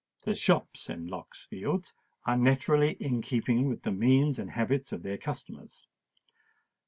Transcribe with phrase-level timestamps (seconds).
[0.23, 1.93] The shops in Lock's Fields
[2.25, 5.85] are naturally in keeping with the means and habits of their customers.